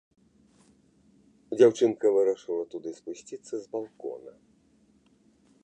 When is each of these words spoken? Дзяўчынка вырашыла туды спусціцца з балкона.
Дзяўчынка 1.57 2.05
вырашыла 2.15 2.63
туды 2.71 2.89
спусціцца 3.01 3.55
з 3.67 3.73
балкона. 3.77 4.33